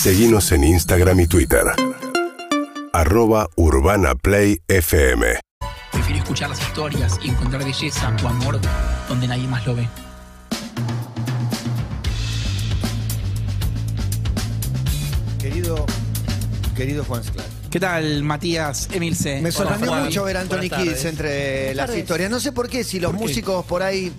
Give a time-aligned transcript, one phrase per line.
[0.00, 1.60] Seguimos en Instagram y Twitter.
[2.90, 5.40] Arroba Urbana Play FM.
[5.92, 8.58] Prefiero escuchar las historias y encontrar belleza o amor
[9.10, 9.86] donde nadie más lo ve.
[15.38, 15.84] Querido,
[16.74, 17.46] querido Juan Sclar.
[17.70, 19.42] ¿Qué tal, Matías Emilce?
[19.42, 20.70] Me sorprendió Hola, mucho ver a Anthony.
[20.82, 22.30] Kids entre las historias.
[22.30, 23.26] No sé por qué, si los ¿Por qué?
[23.26, 24.10] músicos por ahí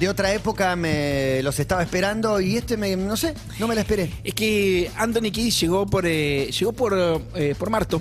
[0.00, 3.82] de otra época me los estaba esperando y este me, no sé, no me la
[3.82, 4.10] esperé.
[4.24, 8.00] Es que Anthony Kidd llegó por eh, llegó por, eh, por Marto.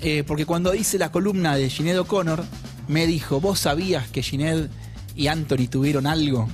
[0.00, 2.42] Eh, porque cuando hice la columna de Sinead O'Connor,
[2.88, 4.68] me dijo, ¿vos sabías que Sinead
[5.14, 6.48] y Anthony tuvieron algo?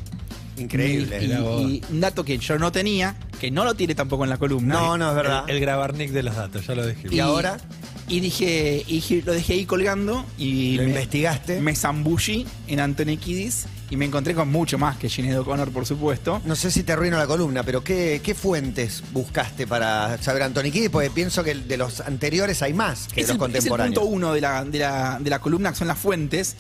[0.57, 1.25] Increíble.
[1.25, 4.37] Y, y un dato que yo no tenía, que no lo tiene tampoco en la
[4.37, 4.75] columna.
[4.75, 5.45] No, no es verdad.
[5.47, 7.07] El, el grabarnic de los datos, ya lo dije.
[7.09, 7.57] ¿Y ahora?
[8.13, 11.61] Y dije, y lo dejé ahí colgando y ¿Lo me- investigaste?
[11.61, 15.87] Me zambullí en Anthony Kiddis y me encontré con mucho más que Sinead O'Connor, por
[15.87, 16.43] supuesto.
[16.45, 20.47] No sé si te arruino la columna, pero ¿qué, qué fuentes buscaste para saber a
[20.47, 20.91] Anthony Kidd?
[20.91, 23.99] Porque pienso que de los anteriores hay más que es, los el, es el contemporáneos.
[23.99, 26.57] punto uno de la, de, la, de la columna, que son las fuentes.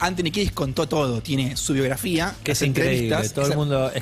[0.00, 1.22] Anthony Kiddis contó todo.
[1.22, 3.04] Tiene su biografía, Que es increíble.
[3.04, 3.92] entrevistas, Todo el mundo.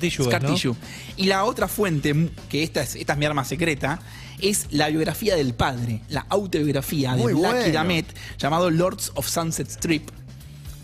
[0.00, 0.52] Tissue, Scar ¿no?
[0.52, 0.74] Tissue.
[1.16, 4.00] Y la otra fuente, que esta es, esta es mi arma secreta,
[4.40, 7.72] es la biografía del padre, la autobiografía Muy de Blackie bueno.
[7.74, 8.06] Damet,
[8.38, 10.10] llamado Lords of Sunset Strip,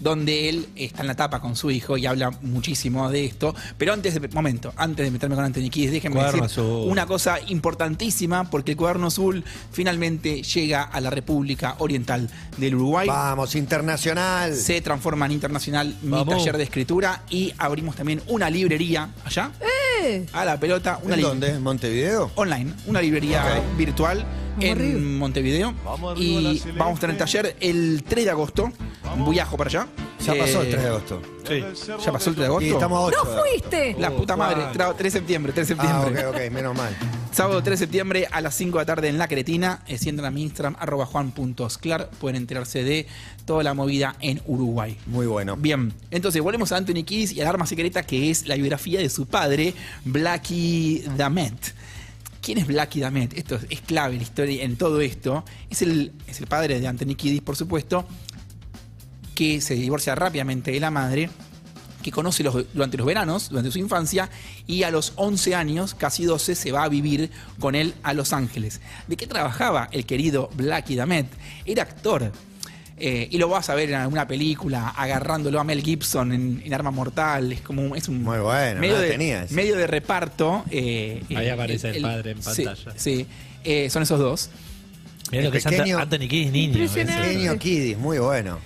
[0.00, 3.54] donde él está en la tapa con su hijo y habla muchísimo de esto.
[3.78, 6.90] Pero antes de, momento, antes de meterme con Anthony Kiddis, déjenme Cuaderno decir azul.
[6.90, 13.06] una cosa importantísima, porque el cuaderno azul finalmente llega a la República Oriental del Uruguay.
[13.06, 14.54] Vamos, internacional.
[14.54, 19.50] Se transforma en internacional mi taller de escritura y abrimos también una librería allá.
[19.60, 19.89] ¡Eh!
[20.32, 21.48] A la pelota, una ¿En li- dónde?
[21.50, 22.30] ¿En Montevideo?
[22.34, 25.00] online, una librería virtual Vamos en arriba.
[25.00, 25.74] Montevideo.
[26.16, 28.72] y vamos a tener taller el 3 de agosto.
[29.28, 29.86] Viajo para allá.
[30.24, 31.22] Ya pasó el Eh, 3 de agosto.
[31.48, 31.64] Sí.
[32.04, 32.66] Ya pasó el 3 de agosto.
[32.66, 33.16] Y estamos a 8.
[33.24, 33.96] ¡No fuiste!
[33.98, 34.62] La puta madre.
[34.62, 34.74] Juan.
[34.74, 36.26] Tra- 3 de septiembre, 3 de Ah, septiembre.
[36.26, 36.94] ok, ok, menos mal.
[37.32, 39.82] Sábado 3 de septiembre a las 5 de la tarde en La Cretina.
[39.86, 41.08] Eh, si entran a mi Instagram, arroba
[42.18, 43.06] pueden enterarse de
[43.46, 44.96] toda la movida en Uruguay.
[45.06, 45.56] Muy bueno.
[45.56, 49.08] Bien, entonces volvemos a Anthony Kiddis y al arma secreta que es la biografía de
[49.08, 51.74] su padre, Blackie Damet.
[52.42, 53.34] ¿Quién es Blackie Damet?
[53.36, 55.44] Esto es, es clave la historia en todo esto.
[55.68, 58.06] Es el, es el padre de Anthony Kiddis, por supuesto,
[59.40, 61.30] que se divorcia rápidamente de la madre,
[62.02, 64.28] que conoce los- durante los veranos, durante su infancia,
[64.66, 68.34] y a los 11 años, casi 12, se va a vivir con él a Los
[68.34, 68.82] Ángeles.
[69.08, 71.26] ¿De qué trabajaba el querido Blackie Damet?
[71.64, 72.32] Era actor.
[72.98, 76.74] Eh, y lo vas a ver en alguna película agarrándolo a Mel Gibson en, en
[76.74, 77.50] Arma Mortal.
[77.50, 80.66] Es como un- es un Muy bueno, medio, de, medio de reparto.
[80.70, 82.76] eh, Ahí eh, aparece el padre en pantalla.
[82.96, 83.26] Sí,
[83.88, 84.50] son esos dos.
[85.30, 86.88] Mirá El lo que es pequeño- Ant- Anthony Kidd, niño.
[86.90, 88.58] Genio Kiddis, muy bueno.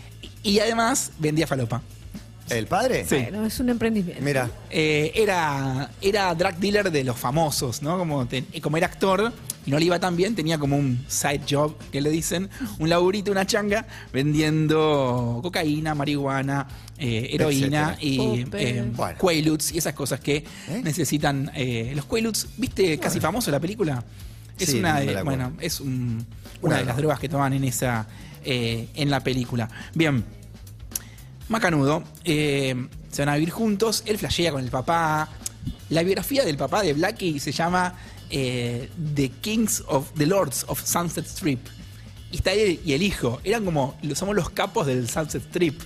[0.45, 1.83] Y además vendía falopa.
[2.51, 3.07] ¿El padre?
[3.09, 3.17] Sí.
[3.23, 4.23] Bueno, es un emprendimiento.
[4.23, 7.97] Mira, Eh, era, era drug dealer de los famosos, ¿no?
[7.97, 9.33] Como, te- como era actor
[9.65, 12.91] y no le iba tan bien, tenía como un side job, que le dicen, un
[12.91, 16.67] laburito, una changa, vendiendo cocaína, marihuana,
[16.99, 17.99] eh, heroína Etcétera.
[18.03, 19.19] y Oh, eh, Bueno.
[19.19, 20.37] Quaaludes y esas cosas que
[20.69, 20.81] ¿Eh?
[20.85, 21.51] necesitan.
[21.55, 24.05] eh, los Quaaludes, ¿viste casi famoso la película?
[24.59, 26.27] Es Sí, una de, bueno, es un-
[26.61, 28.07] Una una de las- drogas que toman en esa
[28.45, 29.69] eh, en la película.
[29.95, 30.25] Bien.
[31.49, 32.75] Macanudo, eh,
[33.11, 35.29] se van a vivir juntos, él flashea con el papá.
[35.91, 37.95] La biografía del papá de Blackie se llama
[38.31, 41.67] eh, The Kings of the Lords of Sunset Strip.
[42.33, 45.81] Y está él y el hijo, eran como, somos los capos del Sunset Strip.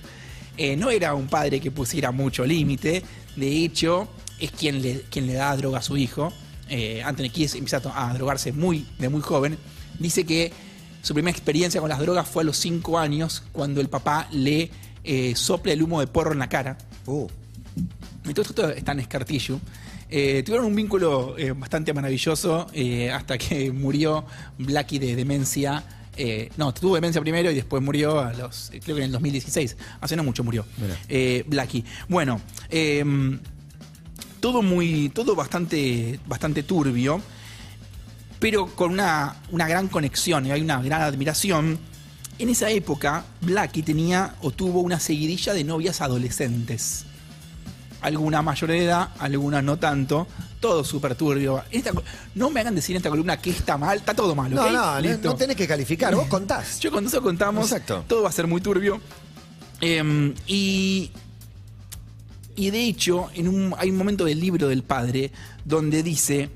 [0.77, 3.01] No era un padre que pusiera mucho límite,
[3.37, 4.09] de hecho,
[4.41, 6.33] es quien le, quien le da droga a su hijo.
[7.05, 9.57] Anthony Kiedis empieza a drogarse muy, de muy joven.
[9.99, 10.51] Dice que
[11.01, 14.69] su primera experiencia con las drogas fue a los 5 años, cuando el papá le
[15.03, 16.77] eh, sopla el humo de porro en la cara.
[17.05, 17.27] uh,
[18.25, 19.59] Y todo esto está en Scar Tissue.
[20.09, 22.67] Eh, tuvieron un vínculo eh, bastante maravilloso
[23.13, 24.25] hasta que murió
[24.57, 25.83] Blackie de demencia.
[26.57, 29.77] No, tuvo demencia primero y después murió a los, creo que en el 2016.
[30.01, 30.65] Hace no mucho murió
[31.47, 31.85] Blackie.
[32.09, 33.05] Bueno, eh,
[34.39, 37.21] todo muy, todo bastante, bastante turbio,
[38.39, 41.77] pero con una, una gran conexión y hay una gran admiración.
[42.37, 47.05] En esa época, Blackie tenía o tuvo una seguidilla de novias adolescentes
[48.01, 50.27] alguna mayor de edad, algunas no tanto,
[50.59, 51.63] todo súper turbio.
[51.71, 51.91] Esta
[52.35, 54.93] no me hagan decir en esta columna que está mal, está todo mal, no, no,
[54.95, 55.29] no, Listo.
[55.29, 56.79] no tenés que calificar, vos contás.
[56.79, 58.03] Yo con eso contamos, Exacto.
[58.07, 59.01] todo va a ser muy turbio.
[59.81, 61.11] Eh, y,
[62.55, 65.31] y de hecho, en un, hay un momento del libro del padre
[65.65, 66.49] donde dice,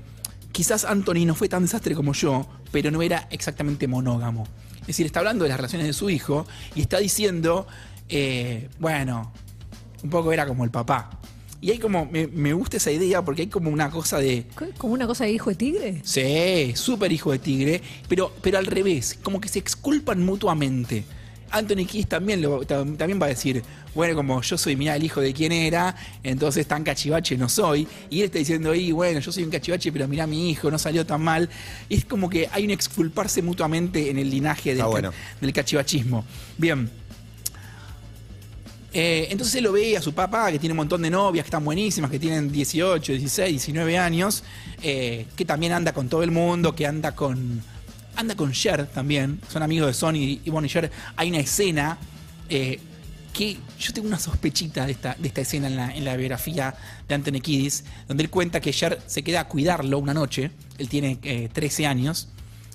[0.54, 4.46] quizás Anthony no fue tan desastre como yo, pero no era exactamente monógamo.
[4.82, 6.46] Es decir, está hablando de las relaciones de su hijo
[6.76, 7.66] y está diciendo,
[8.08, 9.32] eh, bueno,
[10.04, 11.10] un poco era como el papá.
[11.60, 14.46] Y hay como, me, me gusta esa idea porque hay como una cosa de.
[14.78, 16.00] ¿Como una cosa de hijo de tigre?
[16.04, 21.04] Sí, súper hijo de tigre, pero, pero al revés, como que se exculpan mutuamente.
[21.50, 23.62] Anthony Kiss también, lo, tam- también va a decir,
[23.94, 27.86] bueno, como yo soy mira el hijo de quién era, entonces tan cachivache no soy.
[28.10, 30.78] Y él está diciendo, y bueno, yo soy un cachivache, pero mira mi hijo, no
[30.78, 31.48] salió tan mal.
[31.88, 35.12] Es como que hay un exculparse mutuamente en el linaje del, bueno.
[35.40, 36.24] del cachivachismo.
[36.58, 36.90] Bien.
[38.96, 41.48] Eh, entonces él lo ve a su papá, que tiene un montón de novias que
[41.48, 44.44] están buenísimas, que tienen 18, 16, 19 años,
[44.82, 47.60] eh, que también anda con todo el mundo, que anda con.
[48.16, 50.90] Anda con Cher también, son amigos de Sony y Bonnie Cher.
[51.16, 51.98] Hay una escena
[52.48, 52.78] eh,
[53.32, 56.74] que yo tengo una sospechita de esta, de esta escena en la, en la biografía
[57.08, 60.88] de Anthony Kiddis, donde él cuenta que Cher se queda a cuidarlo una noche, él
[60.88, 62.28] tiene eh, 13 años,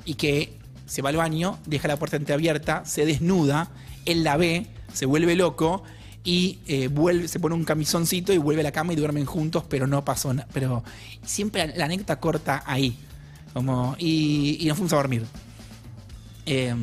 [0.06, 3.72] y que se va al baño, deja la puerta entreabierta, se desnuda,
[4.06, 5.84] él la ve, se vuelve loco
[6.24, 9.64] y eh, vuelve, se pone un camisoncito y vuelve a la cama y duermen juntos,
[9.70, 10.48] pero no pasó nada.
[10.52, 10.84] Pero
[11.24, 12.98] siempre la anécdota corta ahí.
[13.54, 15.26] Como, y, y nos fuimos a dormir.
[16.46, 16.76] Eh,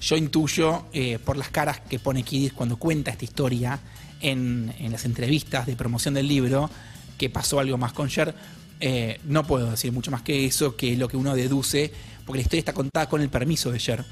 [0.00, 3.80] yo intuyo eh, por las caras que pone Kiddis cuando cuenta esta historia
[4.20, 6.70] en, en las entrevistas de promoción del libro
[7.16, 8.34] que pasó algo más con Cher.
[8.78, 11.92] Eh, no puedo decir mucho más que eso, que lo que uno deduce,
[12.24, 14.04] porque la historia está contada con el permiso de Cher.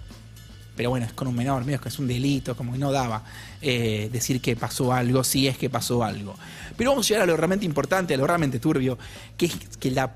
[0.74, 3.22] Pero bueno, es con un menor, medio que es un delito, como que no daba
[3.62, 6.34] eh, decir que pasó algo, si es que pasó algo.
[6.76, 8.98] Pero vamos a llegar a lo realmente importante, a lo realmente turbio,
[9.36, 10.12] que es que la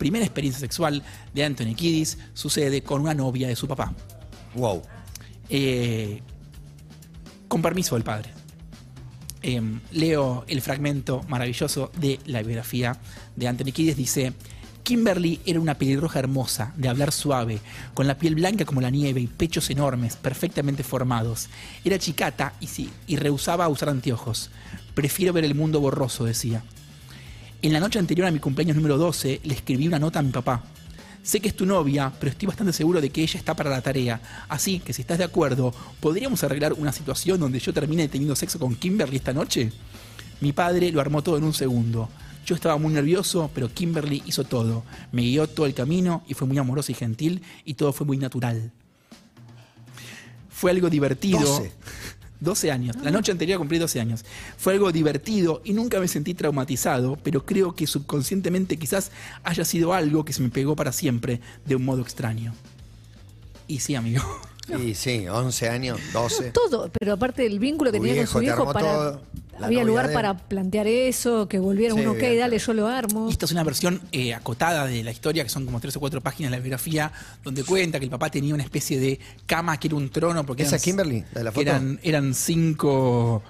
[0.00, 1.02] primera experiencia sexual
[1.34, 3.94] de Anthony Kiddis sucede con una novia de su papá.
[4.54, 4.82] Wow.
[5.50, 6.22] Eh,
[7.46, 8.30] con permiso del padre.
[9.42, 9.60] Eh,
[9.92, 12.98] leo el fragmento maravilloso de la biografía
[13.36, 13.96] de Anthony Kiddis.
[13.96, 14.32] Dice:
[14.84, 17.60] Kimberly era una pelirroja hermosa, de hablar suave,
[17.92, 21.50] con la piel blanca como la nieve y pechos enormes, perfectamente formados.
[21.84, 24.50] Era chicata y, sí, y rehusaba usar anteojos.
[24.94, 26.64] Prefiero ver el mundo borroso, decía.
[27.62, 30.30] En la noche anterior a mi cumpleaños número 12 le escribí una nota a mi
[30.30, 30.62] papá.
[31.22, 33.82] Sé que es tu novia, pero estoy bastante seguro de que ella está para la
[33.82, 34.18] tarea.
[34.48, 38.58] Así que si estás de acuerdo, ¿podríamos arreglar una situación donde yo termine teniendo sexo
[38.58, 39.72] con Kimberly esta noche?
[40.40, 42.08] Mi padre lo armó todo en un segundo.
[42.46, 44.82] Yo estaba muy nervioso, pero Kimberly hizo todo.
[45.12, 48.16] Me guió todo el camino y fue muy amorosa y gentil y todo fue muy
[48.16, 48.72] natural.
[50.48, 51.40] Fue algo divertido.
[51.40, 51.72] 12.
[52.40, 52.96] 12 años.
[53.02, 54.24] La noche anterior cumplí 12 años.
[54.56, 59.12] Fue algo divertido y nunca me sentí traumatizado, pero creo que subconscientemente quizás
[59.44, 62.54] haya sido algo que se me pegó para siempre de un modo extraño.
[63.68, 64.22] Y sí, amigo.
[64.78, 66.50] Y sí, 11 años, 12.
[66.52, 68.80] Todo, pero aparte del vínculo que Tu tenía con su hijo para.
[68.80, 69.22] todo,
[69.62, 72.38] había lugar de para plantear eso, que volviera Sí, un ok, bien.
[72.38, 73.28] dale, yo lo armo.
[73.28, 76.20] Esta es una versión eh, acotada de la historia, que son como tres o cuatro
[76.22, 77.12] páginas de la biografía,
[77.44, 80.46] donde cuenta que el papá tenía una especie de cama que era un trono.
[80.46, 81.60] Porque ¿Esa eran- es Kimberly, la de la que foto?
[81.70, 83.42] Eran, eran cinco.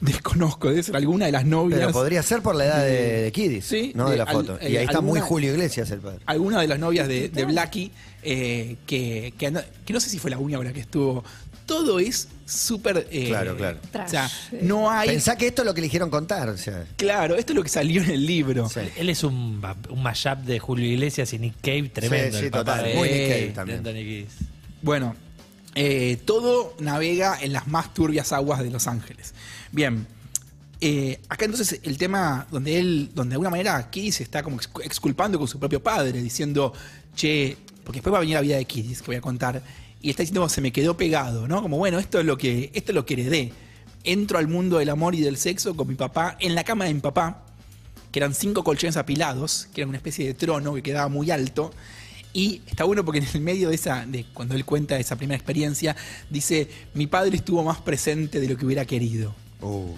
[0.00, 1.80] Desconozco, debe ser alguna de las novias.
[1.80, 4.58] Pero podría ser por la edad de, de Kiddis, Sí, no de de la foto.
[4.60, 6.20] eh, y ahí está muy Julio Iglesias el padre.
[6.26, 7.92] alguna de las novias de, de Blackie,
[8.22, 11.22] eh, que, que, anda- que no sé si fue la única con la que estuvo.
[11.66, 13.06] Todo es súper.
[13.12, 13.78] eh, Claro, claro.
[14.04, 14.28] O sea,
[14.62, 15.08] no hay.
[15.10, 16.48] Pensá que esto es lo que eligieron contar.
[16.48, 18.68] O sea, Claro, esto es lo que salió en el libro.
[18.68, 18.80] Sí.
[18.96, 22.32] Él es un, un mashup de Julio Iglesias y Nick Cave tremendo.
[22.32, 22.84] Sí, sí, el papá total.
[22.86, 23.40] de- Muy Nick Eh, Cave
[23.76, 24.26] de también.
[24.82, 25.14] Bueno,
[25.82, 29.32] eh, todo navega en las más turbias aguas de Los Ángeles.
[29.72, 30.06] Bien.
[30.82, 34.56] eh, acá entonces el tema donde él, donde de alguna manera Kiddis se está como
[34.56, 36.72] ex- exculpando con su propio padre, diciendo,
[37.14, 39.62] che, porque después va a venir la vida de Kiddis, que voy a contar,
[40.02, 41.62] y está diciendo, se me quedó pegado, ¿no?
[41.62, 43.52] Como, bueno, esto es lo que, esto es lo que heredé.
[44.04, 46.94] Entro al mundo del amor y del sexo con mi papá, en la cama de
[46.94, 47.42] mi papá,
[48.10, 51.70] que eran cinco colchones apilados, que era una especie de trono que quedaba muy alto.
[52.32, 55.36] Y está bueno porque en el medio de esa, de cuando él cuenta esa primera
[55.36, 55.96] experiencia,
[56.30, 59.34] dice, mi padre estuvo más presente de lo que hubiera querido.
[59.60, 59.94] uh,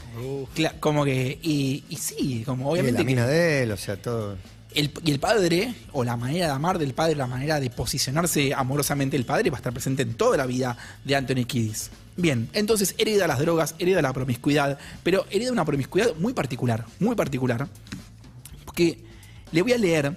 [0.57, 3.77] Cla- como que, y, y sí, como y obviamente la que mina de él, o
[3.77, 4.37] sea, todo.
[4.75, 8.55] el, y el padre, o la manera de amar del padre, la manera de posicionarse
[8.55, 11.91] amorosamente del padre, va a estar presente en toda la vida de Anthony Kiddis.
[12.17, 17.15] Bien, entonces hereda las drogas, hereda la promiscuidad, pero hereda una promiscuidad muy particular, muy
[17.15, 17.69] particular,
[18.65, 18.99] porque
[19.51, 20.17] le voy a leer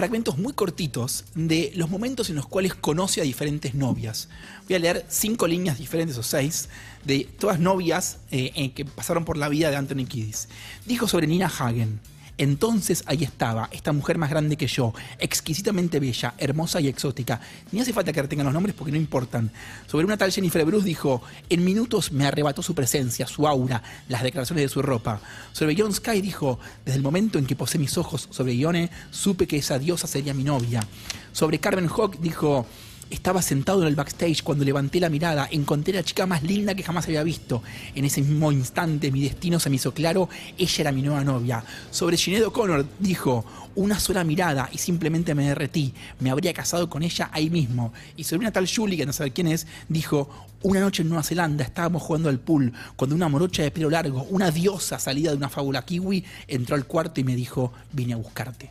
[0.00, 4.30] fragmentos muy cortitos de los momentos en los cuales conoce a diferentes novias.
[4.66, 6.70] Voy a leer cinco líneas diferentes o seis
[7.04, 10.48] de todas novias eh, en que pasaron por la vida de Anthony Kiddis.
[10.86, 12.00] Dijo sobre Nina Hagen.
[12.40, 17.38] Entonces ahí estaba, esta mujer más grande que yo, exquisitamente bella, hermosa y exótica.
[17.70, 19.52] Ni hace falta que retengan los nombres porque no importan.
[19.86, 21.20] Sobre una tal Jennifer Bruce dijo,
[21.50, 25.20] en minutos me arrebató su presencia, su aura, las declaraciones de su ropa.
[25.52, 29.46] Sobre John Sky dijo, desde el momento en que posé mis ojos sobre Ione, supe
[29.46, 30.82] que esa diosa sería mi novia.
[31.32, 32.64] Sobre Carmen Hawk dijo,
[33.10, 36.76] Estaba sentado en el backstage cuando levanté la mirada, encontré a la chica más linda
[36.76, 37.60] que jamás había visto.
[37.96, 41.64] En ese mismo instante mi destino se me hizo claro, ella era mi nueva novia.
[41.90, 45.92] Sobre Sinead O'Connor dijo, una sola mirada y simplemente me derretí.
[46.20, 47.92] Me habría casado con ella ahí mismo.
[48.16, 50.30] Y sobre una tal Julie, que no sabe quién es, dijo,
[50.62, 54.22] una noche en Nueva Zelanda estábamos jugando al pool cuando una morocha de pelo largo,
[54.30, 58.16] una diosa salida de una fábula kiwi, entró al cuarto y me dijo, vine a
[58.16, 58.70] buscarte.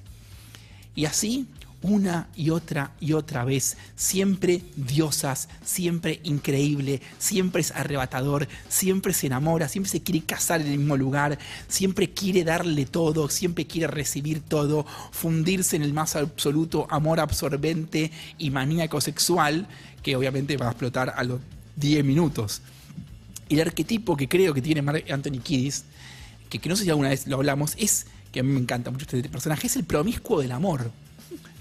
[0.96, 1.48] Y así,
[1.82, 9.28] una y otra y otra vez, siempre diosas, siempre increíble, siempre es arrebatador, siempre se
[9.28, 13.88] enamora, siempre se quiere casar en el mismo lugar, siempre quiere darle todo, siempre quiere
[13.88, 19.68] recibir todo, fundirse en el más absoluto amor absorbente y maníaco sexual,
[20.04, 21.40] que obviamente va a explotar a los
[21.78, 22.62] 10 minutos.
[23.48, 25.86] El arquetipo que creo que tiene Anthony Kiddis,
[26.50, 28.92] que, que no sé si alguna vez lo hablamos, es, que a mí me encanta
[28.92, 30.92] mucho este personaje, es el promiscuo del amor.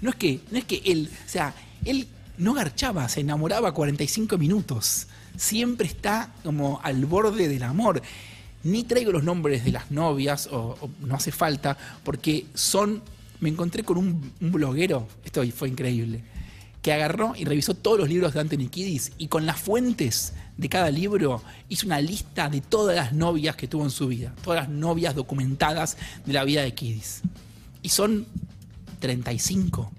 [0.01, 1.53] No es que, no es que él, o sea,
[1.85, 2.07] él
[2.37, 5.07] no garchaba, se enamoraba 45 minutos.
[5.37, 8.01] Siempre está como al borde del amor.
[8.63, 13.01] Ni traigo los nombres de las novias, o, no hace falta, porque son.
[13.39, 16.21] Me encontré con un, un bloguero, esto fue increíble,
[16.81, 20.67] que agarró y revisó todos los libros de Anthony Kiddis y con las fuentes de
[20.67, 24.67] cada libro hizo una lista de todas las novias que tuvo en su vida, todas
[24.67, 25.95] las novias documentadas
[26.25, 27.21] de la vida de Kiddis.
[27.81, 28.25] Y son
[28.99, 29.91] 35,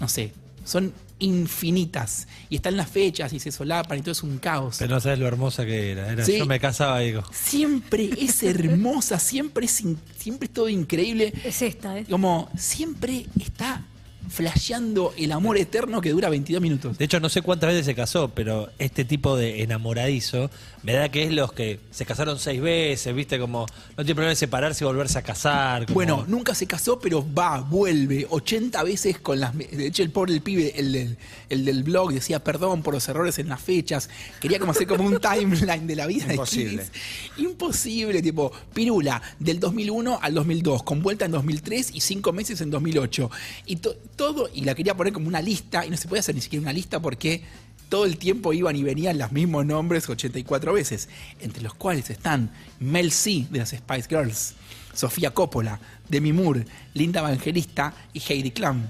[0.00, 0.32] no sé,
[0.64, 2.28] son infinitas.
[2.50, 4.76] Y están las fechas y se solapan y todo es un caos.
[4.78, 6.12] Pero no sabes lo hermosa que era.
[6.12, 6.38] era Sí.
[6.38, 11.32] Yo me casaba y digo, Siempre es hermosa, siempre es, in- siempre es todo increíble.
[11.44, 12.04] Es esta, ¿eh?
[12.08, 13.82] Como siempre está
[14.28, 16.98] flasheando el amor eterno que dura 22 minutos.
[16.98, 20.50] De hecho, no sé cuántas veces se casó, pero este tipo de enamoradizo
[20.82, 23.38] me da que es los que se casaron seis veces, ¿viste?
[23.38, 23.66] Como
[23.96, 25.86] no tiene problema de separarse y volverse a casar.
[25.86, 29.56] como- Bueno, nunca se casó, pero va, vuelve 80 veces con las...
[29.56, 31.16] De hecho, el pobre el pibe, el del,
[31.48, 34.08] el del blog, decía perdón por los errores en las fechas.
[34.40, 36.84] Quería como hacer como un timeline de la vida Imposible.
[36.84, 37.38] de Kiddis.
[37.38, 42.70] Imposible, tipo, pirula, del 2001 al 2002, con vuelta en 2003 y cinco meses en
[42.70, 43.30] 2008.
[43.66, 43.76] Y
[44.16, 46.62] todo, y la quería poner como una lista, y no se puede hacer ni siquiera
[46.62, 47.42] una lista porque
[47.88, 51.08] todo el tiempo iban y venían los mismos nombres 84 veces,
[51.40, 54.54] entre los cuales están Mel C de las Spice Girls,
[54.92, 58.82] Sofía Coppola, Demi Moore, Linda Evangelista y Heidi Klum.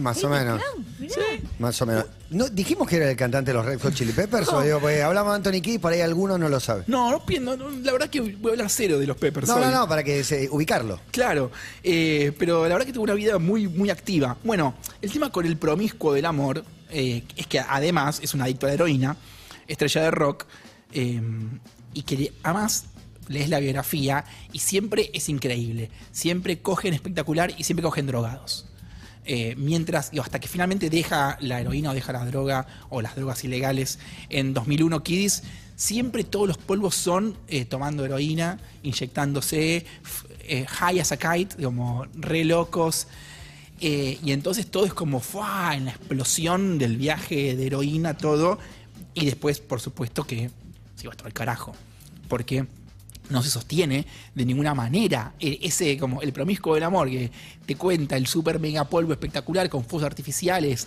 [0.00, 0.60] Más o menos.
[0.98, 1.14] Mirá.
[1.58, 2.06] Más o menos.
[2.30, 4.48] ¿No, ¿Dijimos que era el cantante de los Red Hot Chili Peppers?
[4.48, 6.84] O digo, porque hablamos de Anthony Kidd, por ahí alguno no lo sabe.
[6.86, 9.48] No, no, no, no, la verdad que voy a hablar cero de los Peppers.
[9.48, 9.62] No, hoy.
[9.62, 11.00] no, no, para que se, ubicarlo.
[11.10, 11.50] Claro,
[11.82, 14.36] eh, pero la verdad que tuvo una vida muy, muy activa.
[14.44, 18.66] Bueno, el tema con el promiscuo del amor eh, es que además es un adicto
[18.66, 19.16] a la heroína,
[19.66, 20.46] estrella de rock,
[20.92, 21.20] eh,
[21.94, 22.84] y que además
[23.28, 25.90] lees la biografía y siempre es increíble.
[26.12, 28.69] Siempre cogen espectacular y siempre cogen drogados.
[29.32, 33.14] Eh, mientras, digo, hasta que finalmente deja la heroína o deja la droga o las
[33.14, 35.44] drogas ilegales en 2001 Kiddis,
[35.76, 39.86] siempre todos los polvos son eh, tomando heroína, inyectándose,
[40.48, 43.06] eh, high as a kite, como re locos.
[43.78, 45.76] Y entonces todo es como ¡fua!
[45.76, 48.58] en la explosión del viaje de heroína, todo.
[49.14, 50.50] Y después, por supuesto, que
[50.96, 51.72] se va todo al carajo.
[52.26, 52.66] Porque
[53.30, 55.32] no se sostiene de ninguna manera.
[55.40, 57.30] Eh, ese, como el promiscuo del amor que
[57.66, 60.86] te cuenta el super mega polvo espectacular con fuegos artificiales.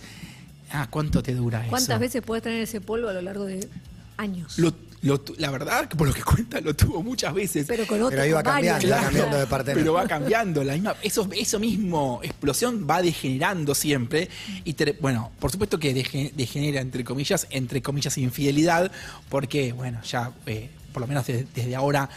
[0.70, 1.70] Ah, ¿cuánto te dura eso?
[1.70, 3.68] ¿Cuántas veces puedes tener ese polvo a lo largo de
[4.16, 4.58] años?
[4.58, 4.72] Lo-
[5.04, 7.66] lo tu- la verdad, que por lo que cuenta, lo tuvo muchas veces.
[7.68, 9.78] pero con otro, Pero iba cambiando, iba cambiando de partener.
[9.78, 10.64] Pero va cambiando.
[10.64, 14.28] La misma, eso, eso mismo, explosión va degenerando siempre.
[14.64, 18.90] Y te- bueno, por supuesto que dege- degenera, entre comillas, entre comillas, infidelidad,
[19.28, 22.08] porque, bueno, ya, eh, por lo menos de- desde ahora,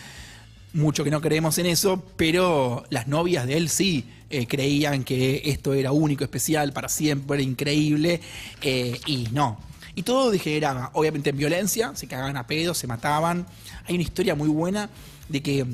[0.74, 5.42] mucho que no creemos en eso, pero las novias de él sí eh, creían que
[5.46, 8.20] esto era único, especial, para siempre, increíble,
[8.62, 9.58] eh, y no.
[9.98, 13.48] Y todo degeneraba, obviamente en violencia, se cagaban a pedos, se mataban.
[13.88, 14.92] Hay una historia muy buena
[15.28, 15.66] de que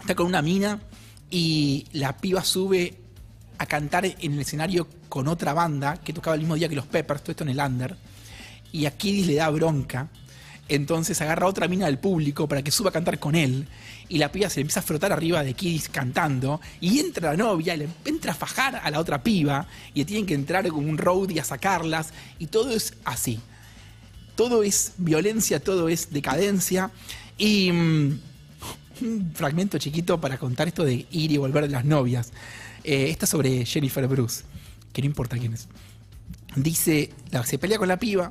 [0.00, 0.80] está con una mina
[1.30, 2.94] y la piba sube
[3.58, 6.86] a cantar en el escenario con otra banda que tocaba el mismo día que los
[6.86, 7.94] Peppers, todo esto en el under,
[8.72, 10.08] y a Kiddis le da bronca.
[10.66, 13.68] Entonces agarra otra mina del público para que suba a cantar con él.
[14.08, 16.60] Y la piba se empieza a frotar arriba de Kiddis cantando.
[16.80, 19.66] Y entra la novia, y le entra a fajar a la otra piba.
[19.94, 22.12] Y le tienen que entrar con un roadie a sacarlas.
[22.38, 23.40] Y todo es así.
[24.36, 26.90] Todo es violencia, todo es decadencia.
[27.38, 28.20] Y mm,
[29.02, 32.32] un fragmento chiquito para contar esto de ir y volver de las novias.
[32.84, 34.42] Eh, esta sobre Jennifer Bruce,
[34.92, 35.68] que no importa quién es.
[36.56, 38.30] Dice, la- se pelea con la piba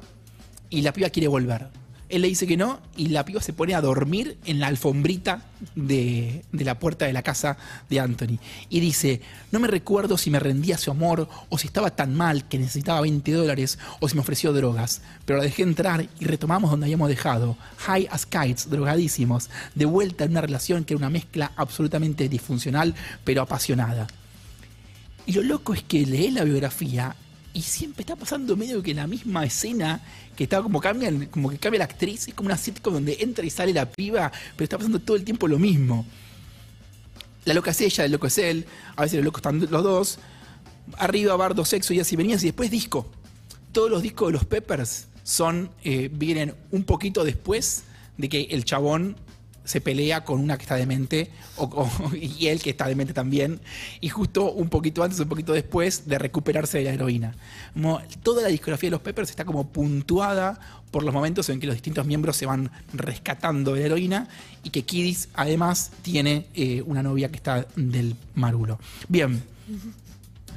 [0.70, 1.68] y la piba quiere volver.
[2.14, 5.46] Él le dice que no y la piba se pone a dormir en la alfombrita
[5.74, 7.58] de, de la puerta de la casa
[7.90, 8.38] de Anthony.
[8.70, 9.20] Y dice,
[9.52, 13.02] no me recuerdo si me rendía su amor o si estaba tan mal que necesitaba
[13.02, 15.02] 20 dólares o si me ofreció drogas.
[15.26, 17.58] Pero la dejé entrar y retomamos donde habíamos dejado.
[17.78, 22.94] High as kites, drogadísimos, de vuelta en una relación que era una mezcla absolutamente disfuncional
[23.24, 24.06] pero apasionada.
[25.26, 27.16] Y lo loco es que lee la biografía
[27.54, 30.02] y siempre está pasando medio que la misma escena
[30.36, 33.46] que está como cambian, como que cambia la actriz, es como una sitcom donde entra
[33.46, 36.06] y sale la piba, pero está pasando todo el tiempo lo mismo.
[37.46, 40.20] La loca es ella, el loco es él, a veces los locos están los dos.
[40.98, 43.06] Arriba, bardo, sexo y así venías y después disco.
[43.72, 47.84] Todos los discos de los Peppers son, eh, vienen un poquito después
[48.18, 49.16] de que el chabón
[49.64, 53.60] se pelea con una que está demente o, y él que está demente también
[54.02, 57.36] y justo un poquito antes un poquito después de recuperarse de la heroína.
[58.24, 60.60] Toda la discografía de los Peppers está como puntuada
[60.92, 64.28] por los momentos en que los distintos miembros se van rescatando de la heroína
[64.64, 68.80] y que Kiddis además tiene eh, una novia que está del marulo.
[69.08, 69.44] Bien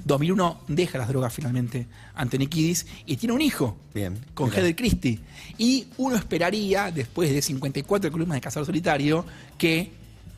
[0.07, 4.17] 2001 deja las drogas finalmente Anthony Kiddis y tiene un hijo Bien.
[4.35, 4.61] con Mira.
[4.61, 5.19] Heather Christie.
[5.59, 9.25] Y uno esperaría, después de 54 columnas de Cazador Solitario,
[9.59, 9.91] que,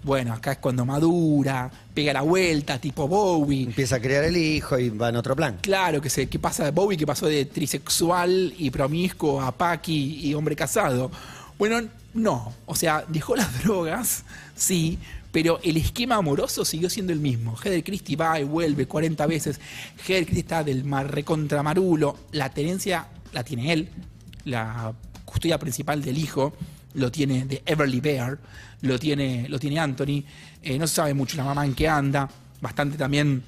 [0.03, 3.65] bueno, acá es cuando madura, pega la vuelta, tipo Bowie.
[3.65, 5.59] Empieza a crear el hijo y va en otro plan.
[5.61, 10.33] Claro, que, se, que pasa Bowie, que pasó de trisexual y promiscuo a Paki y
[10.33, 11.11] hombre casado.
[11.59, 11.83] Bueno,
[12.15, 12.55] no.
[12.65, 14.25] O sea, dejó las drogas,
[14.57, 14.99] sí,
[15.41, 17.57] pero el esquema amoroso siguió siendo el mismo.
[17.57, 19.61] Heather Christie va y vuelve 40 veces.
[20.05, 22.17] Heather Christie está del mar recontra marulo.
[22.33, 23.89] La tenencia la tiene él.
[24.47, 24.93] La
[25.25, 26.55] custodia principal del hijo
[26.95, 28.37] lo tiene de Everly Bear.
[28.81, 30.25] Lo tiene, lo tiene Anthony.
[30.61, 32.29] Eh, no se sabe mucho la mamá en qué anda.
[32.61, 33.45] Bastante también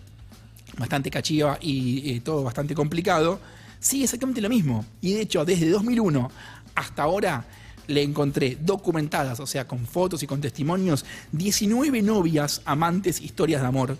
[0.78, 3.40] bastante cachiva y eh, todo bastante complicado,
[3.80, 4.86] sigue exactamente lo mismo.
[5.00, 6.30] Y de hecho, desde 2001
[6.76, 7.44] hasta ahora
[7.90, 13.66] le encontré documentadas, o sea, con fotos y con testimonios, 19 novias, amantes, historias de
[13.68, 13.98] amor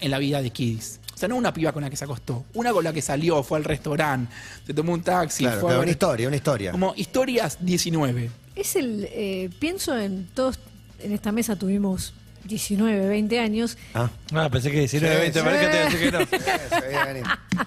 [0.00, 1.00] en la vida de Kiddis.
[1.14, 3.42] O sea, no una piba con la que se acostó, una con la que salió,
[3.42, 4.32] fue al restaurante,
[4.66, 6.72] se tomó un taxi, Claro, fue claro, a una ver- historia, una historia.
[6.72, 8.30] Como historias 19.
[8.56, 9.06] Es el.
[9.10, 10.58] eh, pienso en todos.
[10.98, 13.76] En esta mesa tuvimos 19, 20 años.
[13.94, 14.10] Ah.
[14.32, 15.96] Ah, pensé que 19, Sí, 20, sí.
[15.98, 16.18] que no.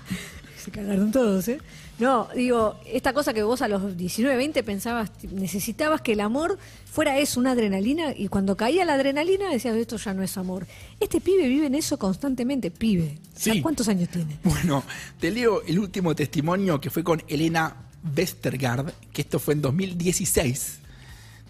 [0.65, 1.59] Se cagaron todos, ¿eh?
[1.99, 6.57] No, digo, esta cosa que vos a los 19, 20 pensabas, necesitabas que el amor
[6.91, 10.65] fuera eso, una adrenalina, y cuando caía la adrenalina decías, esto ya no es amor.
[10.99, 13.19] Este pibe vive en eso constantemente, pibe.
[13.35, 13.61] Sí.
[13.61, 14.39] ¿Cuántos años tiene?
[14.43, 14.83] Bueno,
[15.19, 17.75] te leo el último testimonio que fue con Elena
[18.17, 20.79] Westergaard, que esto fue en 2016.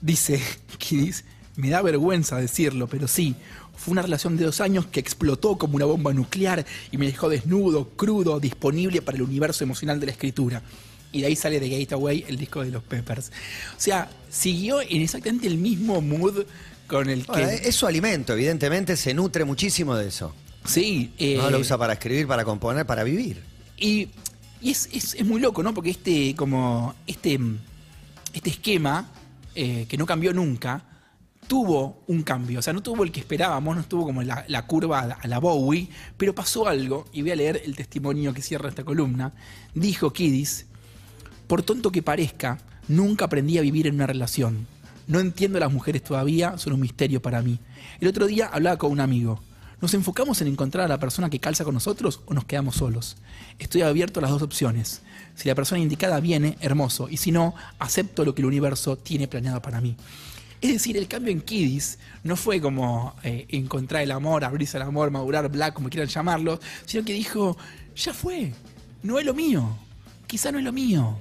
[0.01, 0.41] Dice
[0.77, 1.23] Kiddis,
[1.55, 3.35] me da vergüenza decirlo, pero sí,
[3.77, 7.29] fue una relación de dos años que explotó como una bomba nuclear y me dejó
[7.29, 10.61] desnudo, crudo, disponible para el universo emocional de la escritura.
[11.11, 13.31] Y de ahí sale The Gateway, el disco de los Peppers.
[13.77, 16.43] O sea, siguió en exactamente el mismo mood
[16.87, 17.61] con el que...
[17.63, 20.33] Es su alimento, evidentemente se nutre muchísimo de eso.
[20.65, 23.41] sí, eh, No lo usa para escribir, para componer, para vivir.
[23.77, 24.09] Y,
[24.61, 25.73] y es, es- es muy loco, ¿no?
[25.73, 27.39] Porque este, como, este,
[28.33, 29.09] este esquema,
[29.55, 30.83] eh, que no cambió nunca,
[31.47, 32.59] tuvo un cambio.
[32.59, 35.89] O sea, no tuvo el que esperábamos, no tuvo como la, curva a la, Bowie,
[36.17, 39.33] pero pasó algo, y voy a leer el testimonio que cierra esta columna.
[39.73, 40.67] Dijo Kiddis,
[41.47, 44.67] por tonto que parezca, nunca aprendí a vivir en una relación.
[45.07, 47.59] No entiendo a las mujeres todavía, son un misterio para mí.
[47.99, 49.39] El otro día hablaba con un amigo.
[49.81, 53.17] ¿Nos enfocamos en encontrar a la persona que calza con nosotros o nos quedamos solos?
[53.59, 55.01] Estoy abierto a las dos opciones.
[55.35, 57.07] Si la persona indicada viene, hermoso.
[57.09, 59.95] Y si no, acepto lo que el universo tiene planeado para mí.
[60.65, 64.83] Es decir, el cambio en Kiddis no fue como eh, encontrar el amor, abrirse al
[64.83, 67.55] amor, madurar, black, como quieran llamarlo, sino que dijo,
[67.95, 68.51] ya fue,
[69.03, 69.77] no es lo mío,
[70.25, 71.19] quizá no es lo mío,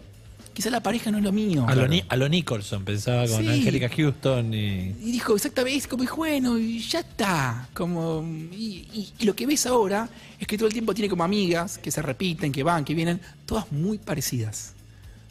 [0.55, 1.67] quizá la pareja no es lo mío.
[1.69, 3.49] A lo, Ni- a lo Nicholson pensaba con Sí.
[3.49, 4.57] Angélica Houston y.
[5.03, 7.69] Y dijo exactamente, es como, bueno, y ya está.
[7.75, 10.09] Como, y, y- y lo que ves ahora
[10.41, 13.21] es que todo el tiempo tiene como amigas que se repiten, que van, que vienen,
[13.45, 14.73] todas muy parecidas.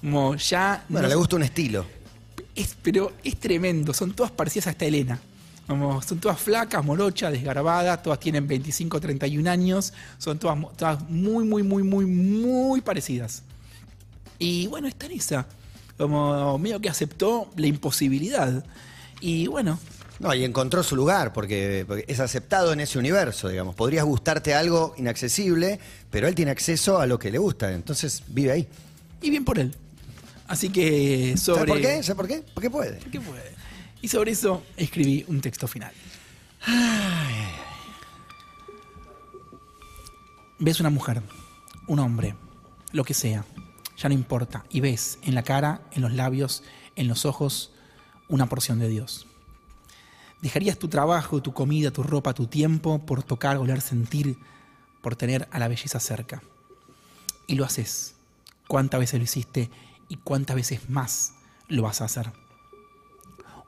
[0.01, 0.85] Como ya.
[0.87, 2.02] Bueno, no le gusta un estilo.
[2.55, 5.19] Es, pero es tremendo, son todas parecidas a esta Elena.
[5.67, 11.63] Como, son todas flacas, morochas, desgarbadas, todas tienen 25, 31 años, son todas muy, muy,
[11.63, 13.43] muy, muy, muy parecidas.
[14.39, 15.45] Y bueno, está en esa.
[15.97, 18.65] Como medio que aceptó la imposibilidad.
[19.21, 19.79] Y bueno,
[20.19, 23.73] No, y encontró su lugar, porque, porque es aceptado en ese universo, digamos.
[23.75, 25.79] Podrías gustarte algo inaccesible,
[26.11, 28.67] pero él tiene acceso a lo que le gusta, entonces vive ahí.
[29.21, 29.73] y bien por él.
[30.47, 31.59] Así que sobre...
[31.59, 32.03] ¿Sabes por qué?
[32.03, 32.43] ¿Sabes por qué?
[32.53, 32.99] Porque puede.
[32.99, 33.55] ¿Qué puede?
[34.01, 35.93] Y sobre eso escribí un texto final.
[40.59, 41.21] Ves una mujer,
[41.87, 42.35] un hombre,
[42.91, 43.45] lo que sea,
[43.97, 44.65] Ya no importa.
[44.69, 46.63] Y ves en la cara, en los labios,
[46.95, 47.71] en los ojos,
[48.27, 49.27] una porción de Dios.
[50.41, 54.37] ¿Dejarías tu trabajo, tu comida, tu ropa, tu tiempo por tocar, oler, sentir,
[55.01, 56.43] por tener a la belleza cerca?
[57.47, 58.15] Y lo haces.
[58.67, 59.69] ¿Cuántas veces lo hiciste
[60.09, 61.33] y cuántas veces más
[61.67, 62.31] lo vas a hacer?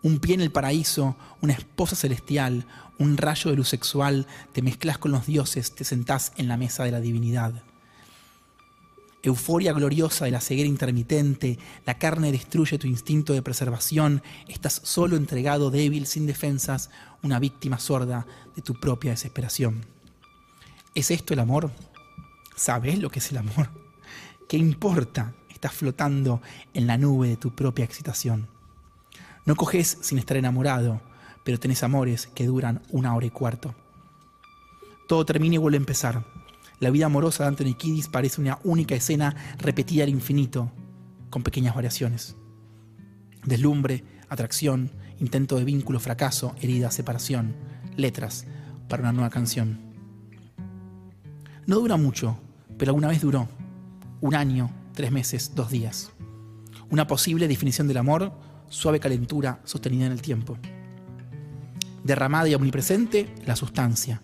[0.01, 2.67] Un pie en el paraíso, una esposa celestial,
[2.99, 6.83] un rayo de luz sexual, te mezclas con los dioses, te sentás en la mesa
[6.83, 7.63] de la divinidad.
[9.23, 15.17] Euforia gloriosa de la ceguera intermitente, la carne destruye tu instinto de preservación, estás solo
[15.17, 16.91] entregado, débil, sin defensas,
[17.23, 19.83] una víctima sorda de tu propia desesperación.
[20.93, 21.71] ¿Es esto el amor?
[22.55, 23.69] ¿Sabes lo que es el amor?
[24.47, 25.33] ¿Qué importa?
[25.65, 26.43] Estás flotando
[26.75, 28.47] en la nube de tu propia excitación.
[29.47, 31.01] No coges sin estar enamorado,
[31.43, 33.73] pero tenés amores que duran una hora y cuarto.
[35.07, 36.23] Todo termina y vuelve a empezar.
[36.79, 40.71] La vida amorosa de Anthony Kiddis parece una única escena repetida al infinito,
[41.31, 42.35] con pequeñas variaciones.
[43.43, 47.55] Deslumbre, atracción, intento de vínculo, fracaso, herida, separación,
[47.97, 48.45] letras
[48.87, 49.79] para una nueva canción.
[51.65, 52.37] No dura mucho,
[52.77, 53.47] pero alguna vez duró.
[54.21, 56.11] Un año, tres meses, dos días.
[56.89, 58.31] Una posible definición del amor,
[58.69, 60.57] suave calentura sostenida en el tiempo.
[62.03, 64.21] Derramada y omnipresente, la sustancia.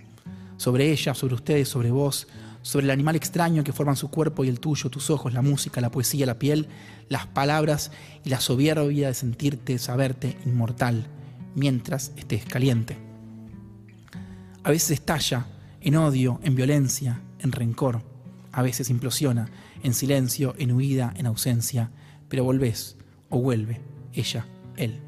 [0.58, 2.28] Sobre ella, sobre ustedes, sobre vos,
[2.62, 5.82] sobre el animal extraño que forman su cuerpo y el tuyo, tus ojos, la música,
[5.82, 6.68] la poesía, la piel,
[7.10, 7.92] las palabras
[8.24, 11.08] y la soberbia de sentirte, saberte inmortal,
[11.56, 12.98] mientras estés caliente.
[14.64, 15.48] A veces estalla
[15.82, 18.11] en odio, en violencia, en rencor.
[18.52, 19.50] A veces implosiona,
[19.84, 21.92] en silencio, en huida, en ausencia,
[22.28, 22.98] pero volvés
[23.30, 23.82] o vuelve,
[24.14, 25.00] ella, él.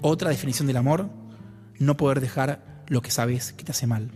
[0.00, 1.10] Otra definición del amor,
[1.78, 4.10] no poder dejar lo que sabes que te hace mal.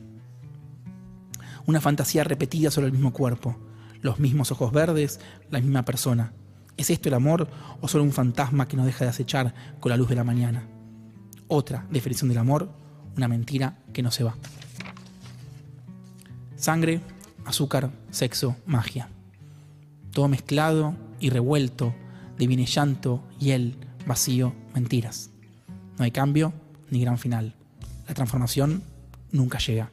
[1.67, 3.57] Una fantasía repetida sobre el mismo cuerpo,
[4.01, 6.33] los mismos ojos verdes, la misma persona.
[6.77, 7.49] ¿Es esto el amor
[7.81, 10.67] o solo un fantasma que no deja de acechar con la luz de la mañana?
[11.49, 12.71] Otra definición del amor,
[13.17, 14.37] una mentira que no se va.
[16.57, 17.01] Sangre,
[17.45, 19.09] azúcar, sexo, magia.
[20.13, 21.95] Todo mezclado y revuelto,
[22.39, 23.77] divine llanto, hiel,
[24.07, 25.31] vacío, mentiras.
[25.99, 26.53] No hay cambio
[26.91, 27.55] ni gran final.
[28.09, 28.83] La transformación
[29.31, 29.91] nunca llega.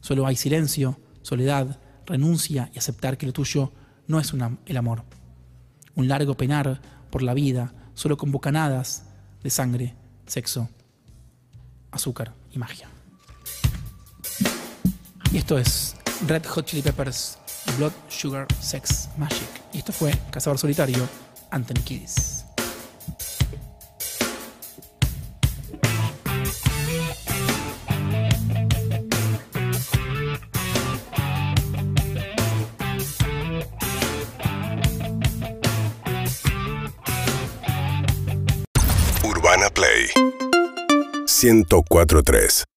[0.00, 3.72] Solo hay silencio, soledad, renuncia y aceptar que lo tuyo
[4.06, 4.32] no es
[4.66, 5.04] el amor.
[5.94, 9.04] Un largo penar por la vida, solo con bocanadas
[9.42, 9.94] de sangre,
[10.26, 10.68] sexo,
[11.90, 12.88] azúcar y magia.
[15.32, 15.94] Y esto es
[16.26, 17.38] Red Hot Chili Peppers,
[17.76, 19.48] Blood, Sugar, Sex, Magic.
[19.72, 21.08] Y esto fue Cazador Solitario,
[21.50, 22.44] Anthony Kiddis.
[39.22, 40.10] Urbana Play
[41.26, 42.68] 1043